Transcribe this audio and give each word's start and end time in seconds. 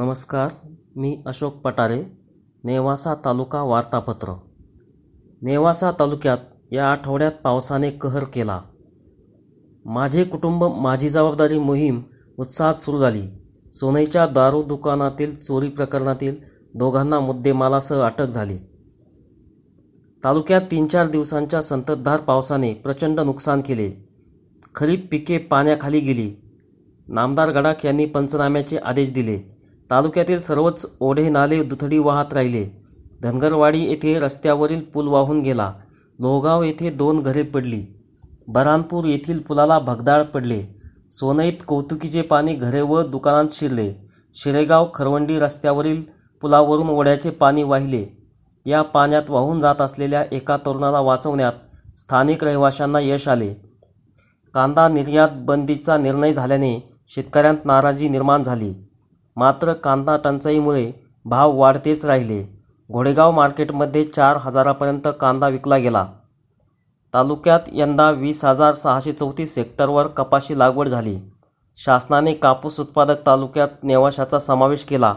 नमस्कार 0.00 0.48
मी 0.96 1.22
अशोक 1.26 1.54
पटारे 1.54 2.04
नेवासा 2.64 3.14
तालुका 3.14 3.62
वार्तापत्र. 3.62 4.32
नेवासा 5.42 5.92
तालुक्यात 5.92 6.38
या 6.72 6.92
आठवड्यात 6.92 7.32
पावसाने 7.44 7.90
कहर 7.90 8.24
केला. 8.24 8.60
माझे 9.84 10.24
कुटुंब 10.24 10.64
माझी 10.64 11.08
जबाबदारी 11.08 11.58
मोहीम 11.58 12.02
उत्साहात 12.38 12.74
सुरू 12.74 12.98
झाली. 12.98 13.22
सोनईच्या 13.72 14.26
दारू 14.26 14.62
दुकानातील 14.62 15.36
चोरी 15.36 15.68
प्रकरणातील 15.68 16.36
दोघांना 16.74 17.20
मुद्देमालासह 17.20 18.06
अटक 18.06 18.26
झाली. 18.26 18.58
तालुक्यात 20.24 20.60
तीन 20.70 20.86
चार 20.86 21.08
दिवसांच्या 21.08 21.62
संततधार 21.62 22.20
पावसाने 22.20 22.74
प्रचंड 22.74 23.20
नुकसान 23.20 23.60
केले. 23.60 24.08
खरीप 24.74 25.08
पिके 25.10 25.38
पाण्याखाली 25.38 26.00
गेली. 26.00 26.34
नामदार 27.08 27.50
गडाख 27.50 27.86
यांनी 27.86 28.04
पंचनाम्याचे 28.04 28.76
आदेश 28.76 29.12
दिले. 29.12 29.59
तालुक्यातील 29.90 30.38
सर्वच 30.38 30.86
ओढे 31.00 31.28
नाले 31.28 31.62
दुथडी 31.62 31.98
वाहत 31.98 32.32
राहिले. 32.32 32.66
धनगरवाडी 33.22 33.84
येथे 33.84 34.20
रस्त्यावरील 34.20 34.80
पूल 34.80 35.08
वाहून 35.08 35.42
गेला. 35.42 35.72
लोहगाव 36.18 36.62
येथे 36.62 36.90
दोन 36.90 37.22
घरे 37.22 37.42
पडली. 37.42 37.84
बरानपूर 38.48 39.04
येथील 39.04 39.38
पुलाला 39.38 39.78
भगदाळ 39.78 40.22
पडले. 40.22 40.62
सोनईत 41.10 41.52
कौतुकीचे 41.66 42.22
पाणी 42.22 42.54
घरे 42.54 42.80
व 42.80 43.02
दुकानात 43.02 43.44
शिरले. 43.50 43.94
शिरेगाव 44.34 44.88
खरवंडी 44.94 45.38
रस्त्यावरील 45.38 46.02
पुलावरून 46.40 46.88
ओढ्याचे 46.88 47.30
पाणी 47.30 47.62
वाहिले. 47.62 48.06
या 48.66 48.82
पाण्यात 48.82 49.30
वाहून 49.30 49.60
जात 49.60 49.80
असलेल्या 49.80 50.24
एका 50.32 50.56
तरुणाला 50.56 51.00
वाचवण्यात 51.00 51.52
स्थानिक 51.98 52.44
रहिवाशांना 52.44 53.00
यश 53.00 53.28
आले. 53.28 53.54
कांदा 54.54 54.88
निर्यात 54.88 55.28
बंदीचा 55.32 55.96
निर्णय 55.96 56.32
झाल्याने 56.32 56.92
शेतकऱ्यांत 57.08 57.64
नाराजी 57.64 58.08
निर्माण 58.08 58.42
झाली. 58.42 58.89
मात्र 59.36 59.72
कांदा 59.72 60.16
टंचाईमुळे 60.24 60.92
भाव 61.24 61.56
वाढतेच 61.56 62.06
राहिले. 62.06 62.60
घोडेगाव 62.92 63.30
मार्केटमध्ये 63.30 64.04
चार 64.04 64.36
हजारापर्यंत 64.36 65.08
कांदा 65.20 65.48
विकला 65.48 65.76
गेला. 65.76 66.06
तालुक्यात 67.14 67.60
यंदा 67.72 68.10
वीस 68.10 68.44
हजार 68.44 68.74
सहाशे 68.74 69.12
चौतीस 69.12 69.58
हेक्टरवर 69.58 70.06
कपाशी 70.06 70.58
लागवड 70.58 70.88
झाली. 70.88 71.18
शासनाने 71.76 72.34
कापूस 72.34 72.80
उत्पादक 72.80 73.26
तालुक्यात 73.26 73.68
नेवाशाचा 73.82 74.38
समावेश 74.38 74.84
केला. 74.84 75.14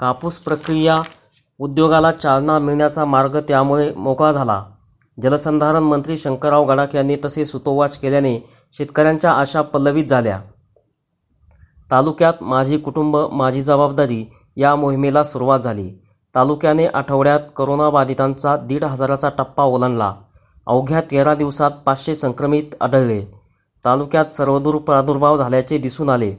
कापूस 0.00 0.38
प्रक्रिया 0.38 1.02
उद्योगाला 1.58 2.12
चालना 2.12 2.58
मिळण्याचा 2.58 3.04
मार्ग 3.04 3.40
त्यामुळे 3.40 3.92
मोकळा 3.94 4.32
झाला. 4.32 4.64
जलसंधारण 5.22 5.82
मंत्री 5.82 6.16
शंकरराव 6.16 6.64
गडाख 6.64 6.86
यांनी 6.94 7.16
तसे 7.24 7.44
सुतोवाच 7.44 7.98
केल्याने 7.98 8.38
शेतकऱ्यांच्या 8.72 9.32
आशा 9.32 9.62
पल्लवित 9.62 10.04
झाल्या. 10.04 10.40
तालुक्यात 11.90 12.32
माझी 12.40 12.78
कुटुंब 12.78 13.16
माझी 13.16 13.62
जबाबदारी 13.62 14.24
या 14.56 14.74
मोहिमेला 14.74 15.24
सुरुवात 15.24 15.60
झाली. 15.60 15.90
तालुक्याने 16.34 16.86
आठवड्यात 16.86 17.40
करोनाबाधितांचा 17.56 18.56
दीड 18.56 18.84
हजाराचा 18.84 19.28
टप्पा 19.28 19.64
ओलांडला. 19.64 20.14
अवघ्या 20.66 21.00
तेरा 21.00 21.34
दिवसात 21.34 21.70
पाचशे 21.86 22.14
संक्रमित 22.14 22.74
आढळले. 22.80 23.24
तालुक्यात 23.84 24.24
सर्वदूर 24.24 24.76
प्रादुर्भाव 24.76 25.36
झाल्याचे 25.36 25.78
दिसून 25.78 26.10
आले. 26.10 26.34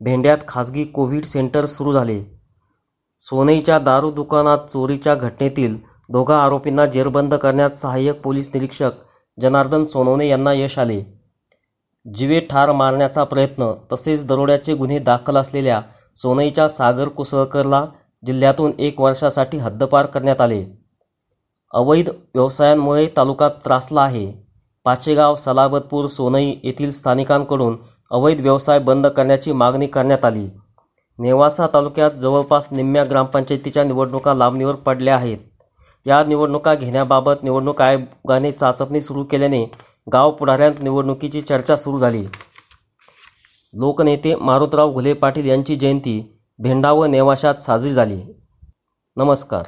भेंड्यात 0.00 0.38
खासगी 0.48 0.84
कोविड 0.84 1.24
सेंटर 1.24 1.66
सुरू 1.66 1.92
झाले. 1.92 2.40
सोनईच्या 3.18 3.78
दारू 3.78 4.10
दुकानात 4.10 4.58
चोरीच्या 4.58 5.14
घटनेतील 5.14 5.76
दोघा 6.08 6.42
आरोपींना 6.42 6.86
जेरबंद 6.86 7.34
करण्यात 7.34 7.70
सहाय्यक 7.70 8.22
पोलीस 8.22 8.50
निरीक्षक 8.54 8.90
जनार्दन 9.40 9.84
सोनवणे 9.84 10.28
यांना 10.28 10.52
यश 10.52 10.78
आले. 10.78 11.19
जिवे 12.04 12.40
ठार 12.40 12.72
मारण्याचा 12.72 13.24
प्रयत्न 13.24 13.72
तसेच 13.92 14.26
दरोड्याचे 14.26 14.74
गुन्हे 14.74 14.98
दाखल 14.98 15.36
असलेल्या 15.36 15.80
सोनईच्या 16.16 16.68
सागर 16.68 17.08
कुसळकरला 17.08 17.86
जिल्ह्यातून 18.26 18.72
एक 18.78 19.00
वर्षासाठी 19.00 19.58
हद्दपार 19.58 20.06
करण्यात 20.06 20.40
आले. 20.40 20.64
अवैध 21.74 22.08
व्यवसायांमुळे 22.34 23.06
तालुका 23.16 23.48
त्रासला 23.48 24.02
आहे. 24.02 24.32
पाचेगाव 24.84 25.34
सलाबतपूर 25.34 26.06
सोनई 26.06 26.54
येथील 26.62 26.90
स्थानिकांकडून 26.90 27.76
अवैध 28.10 28.40
व्यवसाय 28.40 28.78
बंद 28.78 29.06
करण्याची 29.06 29.52
मागणी 29.52 29.86
करण्यात 29.86 30.24
आली. 30.24 30.48
नेवासा 31.18 31.66
तालुक्यात 31.74 32.10
जवळपास 32.10 32.68
निम्म्या 32.72 33.04
ग्रामपंचायतीच्या 33.04 33.84
निवडणुका 33.84 34.34
लांबणीवर 34.34 34.74
पडल्या 34.74 35.16
आहेत. 35.16 35.38
या 36.06 36.24
निवडणुका 36.24 36.74
घेण्याबाबत 36.74 37.42
निवडणूक 37.42 37.82
आयोगाने 37.82 38.52
चाचपणी 38.52 39.00
सुरू 39.00 39.24
केल्याने 39.24 39.64
गाव 40.12 40.30
पुढाऱ्यांत 40.30 40.74
निवडणुकीची 40.82 41.42
चर्चा 41.42 41.76
सुरू 41.76 41.98
झाली. 41.98 42.26
लोकनेते 43.74 44.34
मारुतराव 44.34 44.92
घुले 44.92 45.12
पाटील 45.12 45.44
यांची 45.46 45.76
जयंती 45.76 46.40
भेंडा 46.58 46.92
व 46.92 47.04
नेवाशात 47.04 47.54
साजरी 47.54 47.92
झाली. 47.94 48.22
नमस्कार. 49.16 49.62